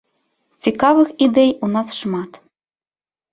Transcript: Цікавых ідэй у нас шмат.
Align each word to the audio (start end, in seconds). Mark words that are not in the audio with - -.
Цікавых 0.65 1.11
ідэй 1.25 1.51
у 1.67 1.69
нас 1.75 1.93
шмат. 1.99 2.41